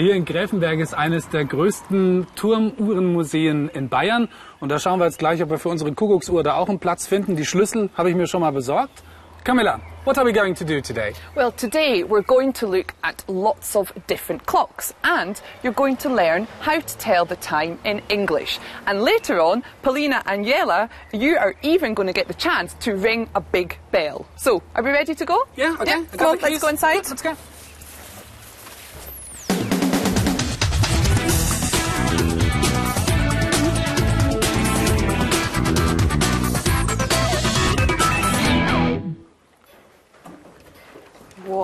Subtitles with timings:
[0.00, 4.30] Hier in Gräfenberg ist eines der größten Turmuhrenmuseen in Bayern.
[4.58, 7.06] Und da schauen wir jetzt gleich, ob wir für unsere Kuckucksuhr da auch einen Platz
[7.06, 7.36] finden.
[7.36, 9.02] Die Schlüssel habe ich mir schon mal besorgt.
[9.44, 11.12] Camilla, what are we going to do today?
[11.34, 16.08] Well, today we're going to look at lots of different clocks and you're going to
[16.08, 18.58] learn how to tell the time in English.
[18.86, 22.96] And later on, Paulina and Yella, you are even going to get the chance to
[22.96, 24.24] ring a big bell.
[24.36, 25.46] So, are we ready to go?
[25.56, 25.92] Yeah, okay.
[25.92, 27.04] On, the let's go inside.
[27.06, 27.36] Let's go.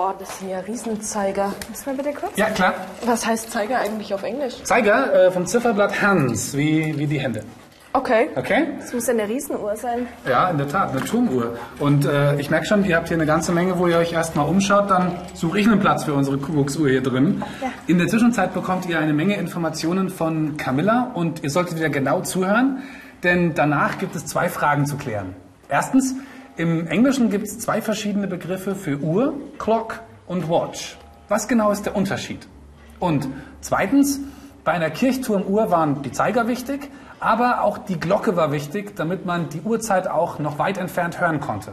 [0.06, 1.52] Boah, das sind ja Riesenzeiger.
[1.68, 2.36] Lass mal bitte kurz.
[2.36, 2.74] Ja, klar.
[3.04, 4.62] Was heißt Zeiger eigentlich auf Englisch?
[4.62, 7.42] Zeiger äh, vom Zifferblatt Hands, wie, wie die Hände.
[7.92, 8.28] Okay.
[8.36, 8.68] Okay?
[8.78, 10.06] Das muss ja eine Riesenuhr sein.
[10.24, 11.58] Ja, in der Tat, eine Turmuhr.
[11.80, 14.48] Und äh, ich merke schon, ihr habt hier eine ganze Menge, wo ihr euch erstmal
[14.48, 14.92] umschaut.
[14.92, 17.42] Dann suche ich einen Platz für unsere Kuckucksuhr hier drin.
[17.60, 17.72] Ja.
[17.88, 22.20] In der Zwischenzeit bekommt ihr eine Menge Informationen von Camilla und ihr solltet wieder genau
[22.20, 22.84] zuhören,
[23.24, 25.34] denn danach gibt es zwei Fragen zu klären.
[25.68, 26.14] Erstens,
[26.56, 30.96] im Englischen gibt es zwei verschiedene Begriffe für Uhr, Clock und Watch.
[31.28, 32.46] Was genau ist der Unterschied?
[32.98, 33.28] Und
[33.60, 34.20] zweitens,
[34.64, 36.90] bei einer Kirchturmuhr waren die Zeiger wichtig,
[37.20, 41.40] aber auch die Glocke war wichtig, damit man die Uhrzeit auch noch weit entfernt hören
[41.40, 41.72] konnte.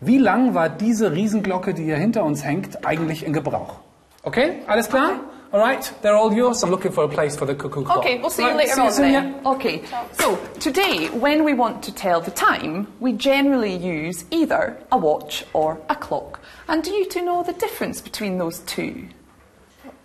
[0.00, 3.76] Wie lang war diese Riesenglocke, die hier hinter uns hängt, eigentlich in Gebrauch?
[4.22, 5.20] Okay, alles klar?
[5.56, 6.62] All right, they're all yours.
[6.62, 8.00] I'm looking for a place for the cuckoo clock.
[8.00, 9.46] Okay, we'll see you Right, later see you on soon, then.
[9.46, 14.98] Okay, so today, when we want to tell the time, we generally use either a
[14.98, 16.40] watch or a clock.
[16.68, 19.08] And do you two know the difference between those two?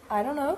[0.10, 0.58] I don't know.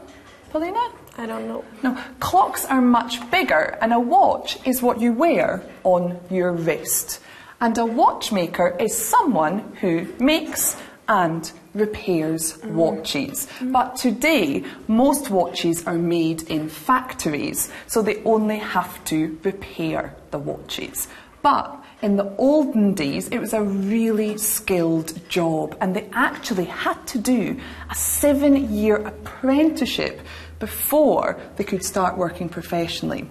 [0.52, 0.92] Paulina?
[1.18, 1.66] I don't know.
[1.82, 7.20] No, clocks are much bigger, and a watch is what you wear on your wrist.
[7.60, 10.78] And a watchmaker is someone who makes
[11.08, 13.48] and repairs watches.
[13.62, 20.40] But today, most watches are made in factories, so they only have to repair the
[20.40, 21.08] watches.
[21.42, 27.06] But in the olden days, it was a really skilled job, and they actually had
[27.08, 27.60] to do
[27.90, 30.22] a seven year apprenticeship
[30.60, 33.30] before they could start working professionally.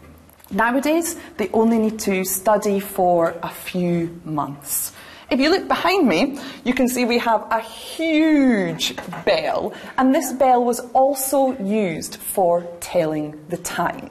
[0.50, 4.91] Nowadays, they only need to study for a few months.
[5.32, 8.94] If you look behind me, you can see we have a huge
[9.24, 14.10] bell, and this bell was also used for telling the time.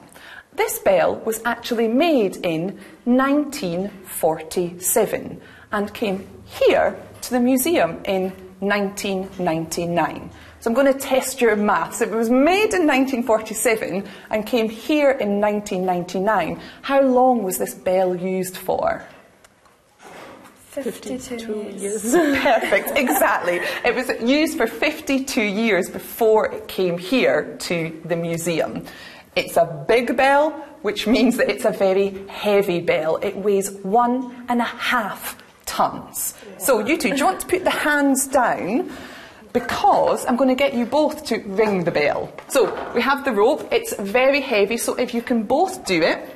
[0.56, 5.40] This bell was actually made in 1947
[5.70, 10.28] and came here to the museum in 1999.
[10.58, 12.00] So I'm going to test your maths.
[12.00, 17.74] If it was made in 1947 and came here in 1999, how long was this
[17.74, 19.06] bell used for?
[20.72, 22.02] 52 years.
[22.12, 23.60] Perfect, exactly.
[23.84, 28.86] It was used for 52 years before it came here to the museum.
[29.36, 33.16] It's a big bell, which means that it's a very heavy bell.
[33.16, 36.32] It weighs one and a half tons.
[36.56, 38.90] So, you two, do you want to put the hands down?
[39.52, 42.32] Because I'm going to get you both to ring the bell.
[42.48, 46.31] So, we have the rope, it's very heavy, so if you can both do it.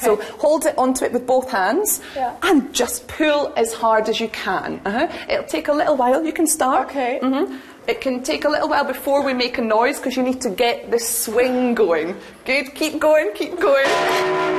[0.00, 2.34] So hold it onto it with both hands Yeah.
[2.42, 4.80] and just pull as hard as you can.
[4.84, 5.08] Uh-huh.
[5.28, 6.24] It'll take a little while.
[6.24, 6.88] You can start.
[6.88, 7.18] Okay.
[7.20, 7.56] hmm
[7.88, 10.50] It can take a little while before we make a noise because you need to
[10.50, 12.16] get the swing going.
[12.44, 12.74] Good.
[12.74, 13.32] Keep going.
[13.34, 13.86] Keep going.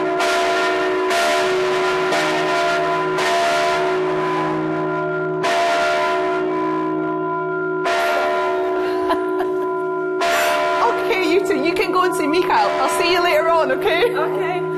[10.90, 12.70] okay, you two, you can go and see Michael.
[12.82, 13.72] I'll see you later on.
[13.72, 14.16] Okay.
[14.16, 14.69] Okay.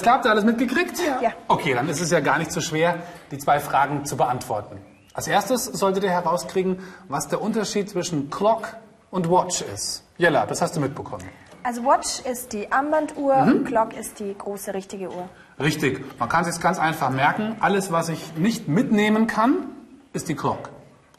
[0.00, 0.98] Klar, habt ihr alles mitgekriegt?
[1.20, 1.32] Ja.
[1.48, 3.00] Okay, dann ist es ja gar nicht so schwer,
[3.30, 4.78] die zwei Fragen zu beantworten.
[5.12, 6.78] Als erstes solltet ihr herauskriegen,
[7.08, 8.76] was der Unterschied zwischen Clock
[9.10, 10.04] und Watch ist.
[10.16, 11.28] Jella, das hast du mitbekommen.
[11.64, 15.28] Also Watch ist die Armbanduhr und Clock ist die große richtige Uhr.
[15.60, 17.56] Richtig, man kann es sich ganz einfach merken.
[17.60, 19.68] Alles, was ich nicht mitnehmen kann,
[20.12, 20.70] ist die Clock.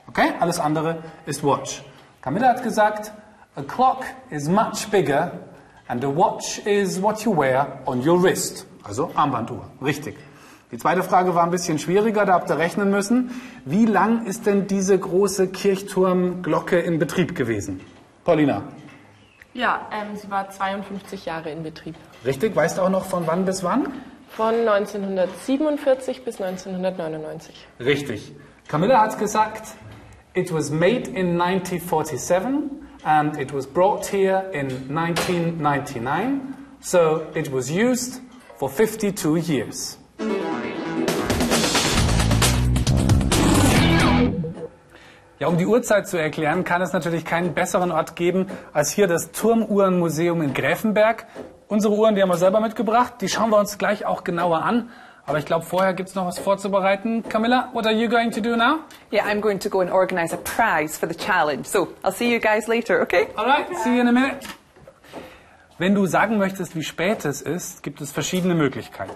[0.08, 0.34] Okay?
[0.40, 1.84] Alles andere ist Watch.
[2.22, 3.12] Camilla hat gesagt,
[3.56, 5.32] a clock is much bigger
[5.88, 8.66] and a watch is what you wear on your wrist.
[8.84, 9.70] Also Armbanduhr.
[9.82, 10.18] Richtig.
[10.72, 13.30] Die zweite Frage war ein bisschen schwieriger, da habt ihr rechnen müssen.
[13.64, 17.80] Wie lang ist denn diese große Kirchturmglocke in Betrieb gewesen?
[18.26, 18.64] Paulina.
[19.54, 21.96] Ja, ähm, sie war 52 Jahre in Betrieb.
[22.26, 22.56] Richtig?
[22.56, 23.88] Weißt du auch noch von wann bis wann?
[24.30, 27.68] Von 1947 bis 1999.
[27.80, 28.34] Richtig.
[28.68, 29.76] Camilla hat gesagt,
[30.34, 32.72] it was made in 1947
[33.04, 38.23] and it was brought here in 1999, so it was used
[38.64, 39.98] for 52 years.
[45.40, 49.08] Ja, um die Uhrzeit zu erklären, kann es natürlich keinen besseren Ort geben als hier
[49.08, 51.26] das Turmuhrenmuseum in Gräfenberg.
[51.68, 54.90] Unsere Uhren, die haben wir selber mitgebracht, die schauen wir uns gleich auch genauer an.
[55.26, 57.24] Aber ich glaube, vorher gibt es noch was vorzubereiten.
[57.28, 58.80] Camilla, what are you going to do now?
[59.12, 61.66] Yeah, I'm going to go and organise a prize for the challenge.
[61.66, 63.28] So I'll see you guys later, okay?
[63.38, 64.46] Alright, see you in a minute.
[65.78, 69.16] Wenn du sagen möchtest, wie spät es ist, gibt es verschiedene Möglichkeiten.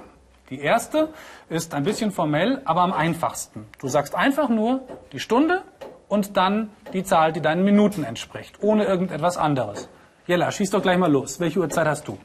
[0.49, 1.09] Die erste
[1.49, 3.67] ist ein bisschen formell, aber am einfachsten.
[3.79, 4.81] Du sagst einfach nur
[5.11, 5.63] die Stunde
[6.07, 9.89] und dann die Zahl, die deinen Minuten entspricht, ohne irgendetwas anderes.
[10.25, 11.39] Jella, schieß doch gleich mal los.
[11.39, 12.17] Welche Uhrzeit hast du?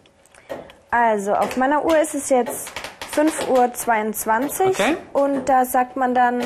[0.91, 2.71] Also auf meiner Uhr ist es jetzt
[3.15, 4.97] 5.22 Uhr Okay.
[5.13, 6.43] und da sagt man dann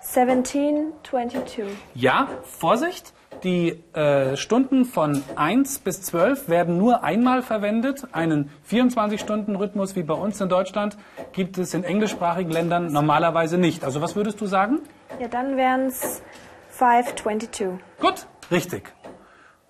[0.00, 1.64] 1722.
[1.94, 3.12] Ja, Vorsicht!
[3.42, 8.06] Die äh, Stunden von 1 bis 12 werden nur einmal verwendet.
[8.12, 10.96] Einen 24-Stunden-Rhythmus wie bei uns in Deutschland
[11.32, 13.84] gibt es in englischsprachigen Ländern normalerweise nicht.
[13.84, 14.78] Also was würdest du sagen?
[15.18, 16.22] Ja, dann wären es
[16.70, 17.66] 522.
[18.00, 18.92] Gut, richtig.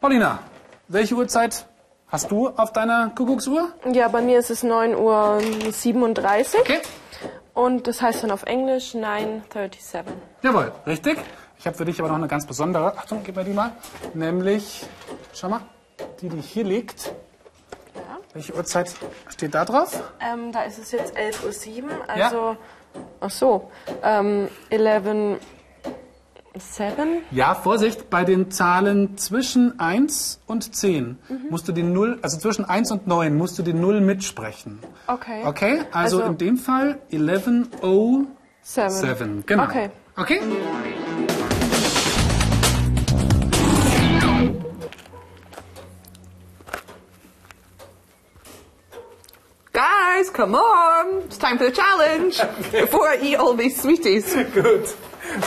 [0.00, 0.40] Paulina,
[0.88, 1.66] welche Uhrzeit
[2.08, 3.68] hast du auf deiner Kuckucksuhr?
[3.92, 6.80] Ja, bei mir ist es 9 Uhr 37 Okay.
[7.54, 10.02] und das heißt dann auf Englisch 9.37.
[10.42, 11.18] Jawohl, richtig.
[11.62, 13.70] Ich habe für dich aber noch eine ganz besondere, Achtung, gib mir die mal,
[14.14, 14.84] nämlich,
[15.32, 15.60] schau mal,
[16.20, 17.14] die, die hier liegt.
[18.32, 18.92] Welche Uhrzeit
[19.28, 20.02] steht da drauf?
[20.20, 22.24] Ähm, da ist es jetzt 11.07 Uhr, Ja.
[22.26, 22.56] also,
[23.20, 23.70] ach so,
[24.02, 25.38] ähm, 11.07
[27.30, 31.16] Ja, Vorsicht, bei den Zahlen zwischen 1 und 10
[31.48, 34.80] musst du den 0, also zwischen 1 und 9 musst du den 0 mitsprechen.
[35.06, 35.42] Okay.
[35.46, 38.26] Okay, also, Also- in dem Fall 11.07.
[38.64, 39.44] 7.
[39.46, 39.62] Genau.
[39.62, 39.90] Okay.
[40.16, 40.40] Okay?
[50.12, 51.22] Guys, come on!
[51.24, 52.38] It's time for the challenge
[52.70, 54.34] before I eat all these sweeties.
[54.52, 54.94] Gut.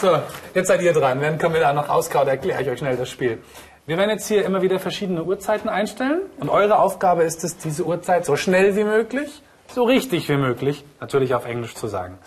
[0.02, 0.22] So,
[0.56, 1.22] jetzt seid ihr dran.
[1.22, 3.44] Wenn Camilla noch auskaut, erkläre ich euch schnell das Spiel.
[3.86, 6.22] Wir werden jetzt hier immer wieder verschiedene Uhrzeiten einstellen.
[6.40, 10.84] Und eure Aufgabe ist es, diese Uhrzeit so schnell wie möglich, so richtig wie möglich,
[11.00, 12.18] natürlich auf Englisch zu sagen.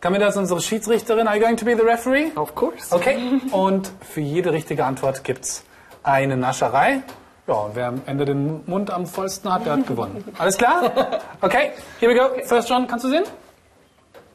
[0.00, 1.28] Camilla ist unsere Schiedsrichterin.
[1.28, 2.30] Are you going to be the referee?
[2.36, 2.94] Of course.
[2.94, 3.18] Okay.
[3.50, 5.64] Und für jede richtige Antwort gibt's
[6.02, 7.02] eine Nascherei.
[7.46, 10.24] Ja, und wer am Ende den Mund am vollsten hat, der hat gewonnen.
[10.36, 11.20] Alles klar?
[11.40, 11.70] Okay,
[12.00, 12.28] here we go.
[12.44, 13.22] First John, kannst du sehen?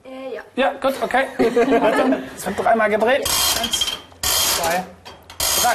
[0.06, 0.42] Äh, ja.
[0.56, 1.26] Ja, gut, okay.
[1.38, 3.28] Achtung, es wird dreimal gedreht.
[3.62, 3.86] Eins,
[4.22, 4.84] zwei,
[5.62, 5.74] drei.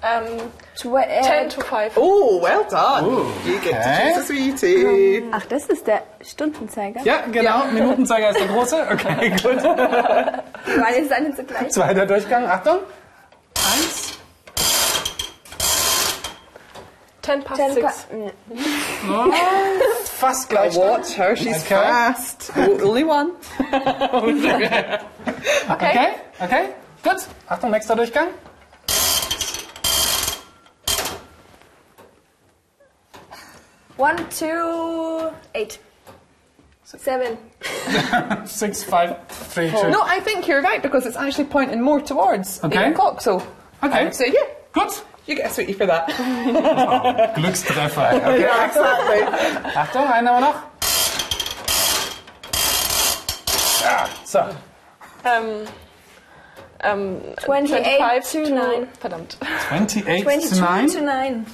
[0.00, 0.38] Ähm,
[0.76, 1.96] Tw- äh, 10 to 5.
[1.96, 3.26] Oh, well done.
[3.44, 4.12] You get to okay.
[4.14, 5.24] choose a sweetie.
[5.32, 7.00] Ach, das ist der Stundenzeiger?
[7.02, 7.64] Ja, genau.
[7.72, 8.86] Minutenzeiger ist der große.
[8.92, 9.64] Okay, gut.
[9.64, 11.70] Weil es eine zugleich.
[11.70, 12.46] Zweiter Durchgang.
[12.46, 12.78] Achtung.
[13.56, 14.07] Eins.
[17.28, 17.84] 10 past Ten 6.
[17.84, 19.80] pa- mm.
[20.20, 20.74] Fast gleich.
[20.76, 21.74] Watch her, she's Okay.
[21.76, 22.50] fast.
[22.56, 23.32] Oh, only one.
[25.70, 26.74] Okay, okay.
[27.02, 27.28] Gut.
[27.48, 28.28] Achtung, nächster Durchgang.
[33.96, 35.78] One, two, eight.
[36.84, 37.36] Seven.
[38.46, 39.90] Six, five, three, two.
[39.90, 42.86] No, I think you're right because it's actually pointing more towards Okay.
[42.86, 43.20] 8 o'clock.
[43.20, 43.42] So
[43.82, 43.98] Okay.
[44.00, 44.40] I would say, yeah,
[44.72, 45.04] Gut.
[45.28, 46.08] You get a sweetie for that.
[47.36, 48.08] Glückstreffer.
[48.28, 48.40] Okay.
[48.40, 49.22] yeah, exactly.
[49.74, 50.62] Achtung, einen haben wir noch.
[53.82, 54.38] Ja, so.
[55.24, 55.66] Ähm,
[56.82, 58.88] ähm, 28 to 9.
[58.98, 59.38] Verdammt.
[59.70, 60.88] 28 22 to 9.
[60.88, 61.46] to 9.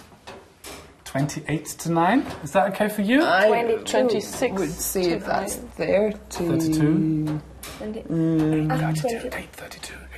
[1.05, 2.23] 28 to 9.
[2.43, 3.23] Is that okay for you?
[3.23, 3.85] I 22.
[3.85, 6.13] 26 would say to that's 9.
[6.29, 6.45] 30.
[6.47, 7.41] 32.
[7.79, 8.03] 20.
[8.03, 8.71] Mm.
[8.71, 10.14] Ach, 32, 20.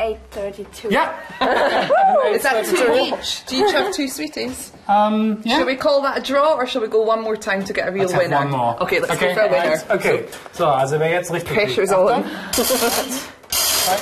[0.00, 0.88] 832, 832.
[1.40, 2.34] 832.
[2.34, 3.44] Is that two each?
[3.46, 4.72] Do you each have two sweeties?
[4.88, 5.58] Um, yeah.
[5.58, 7.86] Shall we call that a draw or shall we go one more time to get
[7.86, 8.36] a real Let's have winner?
[8.36, 8.82] one more.
[8.82, 9.76] Okay, let's go for a winner.
[9.76, 9.90] right.
[9.90, 10.26] Okay.
[10.52, 11.60] So, also wer jetzt richtig liegt.
[11.66, 12.24] Pressure's on.
[12.54, 13.96] Zwei,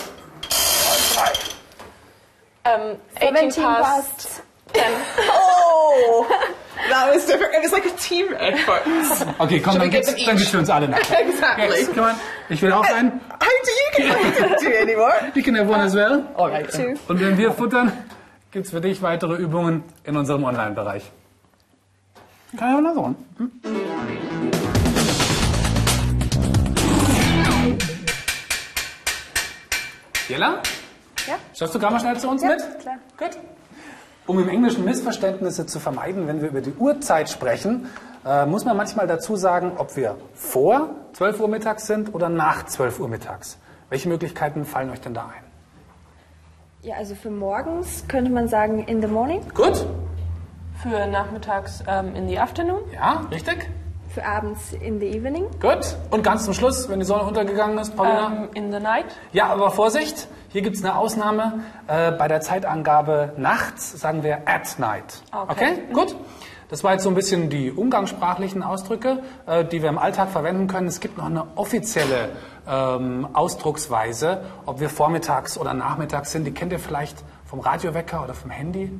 [1.14, 1.32] drei.
[2.64, 4.42] Ähm, 18 17 past past.
[4.72, 4.84] 10.
[5.30, 6.26] Oh,
[6.88, 7.54] that was different.
[7.54, 8.83] It was like a team effort.
[9.38, 10.99] Okay, komm, Should dann gibt's, dann gibt's für uns alle nach.
[11.11, 11.78] exactly.
[11.80, 12.14] Yes, come on.
[12.49, 13.12] Ich will auch einen.
[13.30, 15.12] How do you get didn't do anymore?
[15.35, 16.25] You can have one as well.
[16.37, 16.68] All right.
[16.71, 16.95] Two.
[17.09, 17.92] Und wenn wir futtern,
[18.50, 21.02] gibt's für dich weitere Übungen in unserem Online-Bereich.
[22.57, 23.14] Kann ich auch noch so.
[23.38, 23.52] Hm?
[30.28, 30.62] Jella?
[31.26, 31.35] Ja?
[31.57, 32.59] Schaust du gerade mal schnell zu uns Ja, mit?
[32.80, 32.99] klar.
[33.16, 33.30] Gut.
[34.28, 37.87] Um im Englischen Missverständnisse zu vermeiden, wenn wir über die Uhrzeit sprechen,
[38.26, 42.66] äh, muss man manchmal dazu sagen, ob wir vor 12 Uhr mittags sind oder nach
[42.66, 43.56] 12 Uhr mittags.
[43.88, 45.44] Welche Möglichkeiten fallen euch denn da ein?
[46.82, 49.40] Ja, also für morgens könnte man sagen in the morning.
[49.54, 49.87] Gut?
[50.82, 52.80] Für nachmittags ähm, in the afternoon.
[52.92, 53.70] Ja, richtig?
[54.18, 55.46] Für abends in the evening.
[55.60, 55.96] Gut.
[56.10, 58.26] Und ganz zum Schluss, wenn die Sonne untergegangen ist, Paulina?
[58.26, 59.06] Um, in the night.
[59.32, 61.60] Ja, aber Vorsicht, hier gibt es eine Ausnahme.
[61.87, 65.22] Äh, bei der Zeitangabe nachts sagen wir at night.
[65.32, 65.82] Okay.
[65.92, 66.16] gut.
[66.70, 70.66] Das war jetzt so ein bisschen die umgangssprachlichen Ausdrücke, äh, die wir im Alltag verwenden
[70.66, 70.87] können.
[70.87, 72.30] Es gibt noch eine offizielle
[72.68, 76.44] ähm, Ausdrucksweise, ob wir vormittags oder nachmittags sind.
[76.44, 78.92] Die kennt ihr vielleicht vom Radiowecker oder vom Handy.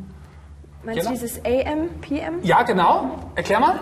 [0.83, 2.39] Meinst du dieses AM, PM?
[2.43, 3.19] Ja, genau.
[3.35, 3.81] Erklär mal.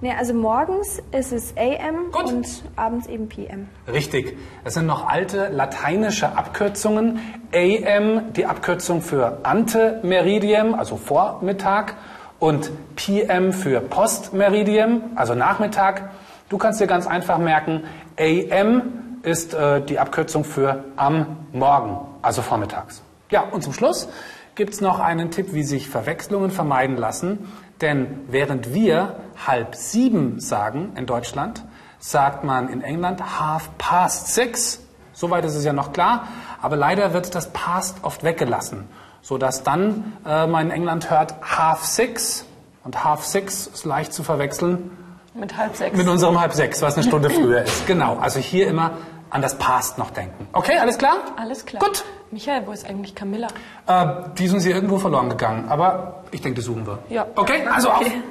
[0.00, 2.32] Ne, also morgens ist es AM Gut.
[2.32, 3.68] und abends eben PM.
[3.92, 4.36] Richtig.
[4.62, 7.18] Es sind noch alte lateinische Abkürzungen.
[7.52, 11.96] AM, die Abkürzung für ante meridiem, also Vormittag,
[12.38, 16.10] und PM für postmeridiem, also Nachmittag.
[16.48, 17.82] Du kannst dir ganz einfach merken,
[18.16, 23.02] AM ist äh, die Abkürzung für am Morgen, also vormittags.
[23.30, 24.08] Ja, und zum Schluss
[24.54, 27.48] gibt es noch einen Tipp, wie sich Verwechslungen vermeiden lassen.
[27.80, 29.16] Denn während wir
[29.46, 31.64] halb sieben sagen in Deutschland,
[32.00, 34.80] sagt man in England half past six.
[35.12, 36.28] Soweit ist es ja noch klar.
[36.60, 38.88] Aber leider wird das past oft weggelassen,
[39.22, 42.44] sodass dann äh, man in England hört half six.
[42.84, 44.90] Und half six ist leicht zu verwechseln
[45.34, 45.96] Mit halb sechs.
[45.96, 47.86] mit unserem halb sechs, was eine Stunde früher ist.
[47.86, 48.16] Genau.
[48.18, 48.92] Also hier immer
[49.30, 50.48] an das past noch denken.
[50.52, 51.16] Okay, alles klar?
[51.36, 51.82] Alles klar.
[51.82, 52.04] Gut.
[52.30, 53.48] Michael, wo ist eigentlich Camilla?
[53.86, 54.06] Äh,
[54.38, 55.68] die sind sie irgendwo verloren gegangen.
[55.68, 56.98] Aber ich denke, die suchen wir.
[57.08, 57.26] Ja.
[57.36, 58.00] Okay, also auf.
[58.00, 58.22] Okay.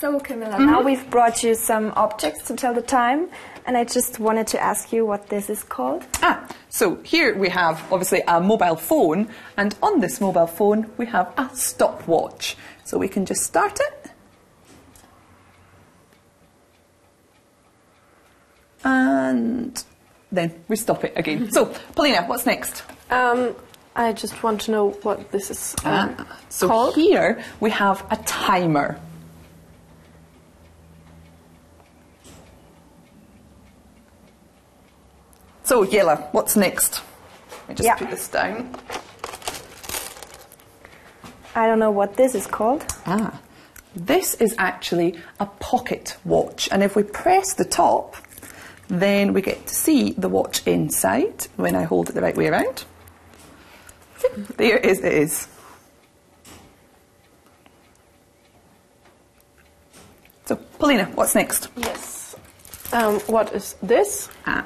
[0.00, 3.26] So Camilla, now we've brought you some objects to tell the time,
[3.68, 6.06] and I just wanted to ask you what this is called.
[6.22, 11.04] Ah, so here we have obviously a mobile phone, and on this mobile phone we
[11.06, 12.56] have a stopwatch.
[12.84, 14.10] So we can just start it.
[18.84, 19.84] And
[20.32, 21.50] then we stop it again.
[21.50, 22.82] So, Paulina, what's next?
[23.10, 23.54] Um,
[23.94, 26.94] I just want to know what this is um, Ah, so called.
[26.94, 28.98] here we have a timer.
[35.68, 36.16] So, yellow.
[36.32, 37.02] what's next?
[37.50, 37.96] Let me just Yeah.
[37.96, 38.74] put this down.
[41.54, 42.86] I don't know what this is called.
[43.04, 43.38] Ah,
[43.94, 48.16] this is actually a pocket watch, and if we press the top,
[48.88, 52.46] then we get to see the watch inside when I hold it the right way
[52.48, 52.84] around.
[54.56, 55.48] There it is, it is.
[60.46, 61.68] So, Paulina, what's next?
[61.76, 62.17] Yes.
[62.92, 64.30] Um, what is this?
[64.46, 64.64] Ah,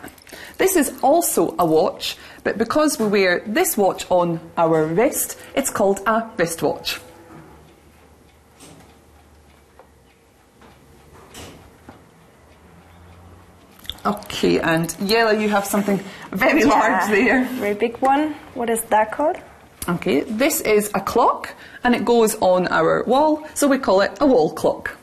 [0.56, 5.70] this is also a watch, but because we wear this watch on our wrist, it's
[5.70, 7.00] called a wristwatch.
[14.04, 16.00] Okay, and Yellow, you have something
[16.32, 17.44] very large there.
[17.44, 18.34] Very big one.
[18.54, 19.36] What is that called?
[19.88, 24.16] Okay, this is a clock, and it goes on our wall, so we call it
[24.20, 24.96] a wall clock.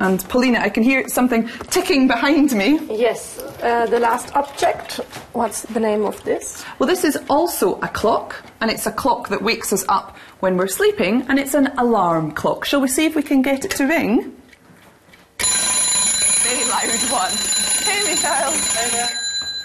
[0.00, 2.78] And Paulina, I can hear something ticking behind me.
[2.88, 3.40] Yes.
[3.62, 5.00] Uh, the last object.
[5.32, 6.64] What's the name of this?
[6.78, 10.56] Well, this is also a clock, and it's a clock that wakes us up when
[10.56, 12.64] we're sleeping, and it's an alarm clock.
[12.64, 14.34] Shall we see if we can get it to ring?
[15.38, 17.32] Very loud one.
[17.82, 19.08] Hey, Michael.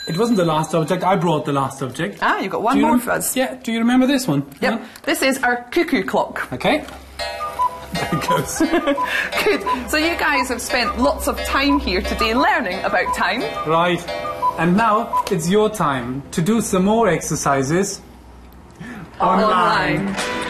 [0.05, 1.03] It wasn't the last object.
[1.03, 2.17] I brought the last object.
[2.21, 3.35] Ah, you've got one you more rem- for us.
[3.37, 3.55] Yeah.
[3.55, 4.43] Do you remember this one?
[4.61, 4.81] Yep.
[5.03, 6.51] This is our cuckoo clock.
[6.51, 6.85] Okay.
[8.27, 8.59] Goes.
[9.43, 9.89] Good.
[9.89, 13.41] So you guys have spent lots of time here today learning about time.
[13.67, 14.03] right.
[14.59, 18.01] And now it's your time to do some more exercises
[19.19, 20.07] online.
[20.07, 20.42] Online.